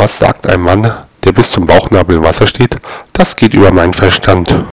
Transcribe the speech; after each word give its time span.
Was 0.00 0.16
sagt 0.16 0.48
ein 0.48 0.60
Mann, 0.60 0.88
der 1.24 1.32
bis 1.32 1.50
zum 1.50 1.66
Bauchnabel 1.66 2.18
im 2.18 2.22
Wasser 2.22 2.46
steht? 2.46 2.76
Das 3.14 3.34
geht 3.34 3.52
über 3.52 3.72
meinen 3.72 3.92
Verstand. 3.92 4.64